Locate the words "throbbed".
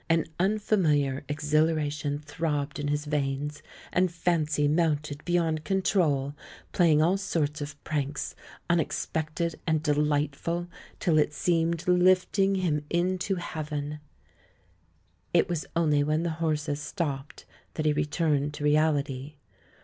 2.17-2.79